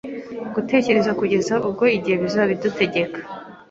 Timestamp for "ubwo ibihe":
1.67-2.15